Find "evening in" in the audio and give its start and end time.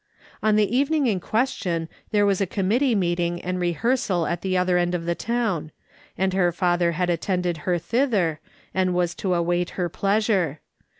0.75-1.19